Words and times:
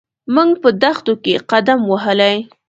موږ 0.33 0.51
په 0.63 0.69
دښتو 0.81 1.13
کې 1.23 1.33
قدم 1.51 1.79
وهلی. 1.91 2.35